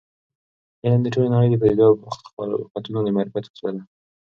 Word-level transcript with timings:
علم 0.83 0.99
د 1.03 1.07
ټولې 1.13 1.29
نړۍ 1.33 1.47
د 1.51 1.55
پدیدو 1.61 1.85
او 1.89 1.95
خلقتونو 2.15 2.99
د 3.03 3.07
معرفت 3.15 3.43
وسیله 3.51 3.71
ده. 3.77 3.83